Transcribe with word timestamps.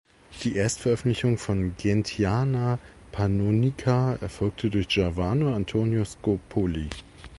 Die 0.41 0.55
Erstveröffentlichung 0.57 1.37
von 1.37 1.75
"Gentiana 1.77 2.79
pannonica" 3.11 4.15
erfolgte 4.15 4.71
durch 4.71 4.87
Giovanni 4.87 5.53
Antonio 5.53 6.03
Scopoli. 6.05 6.89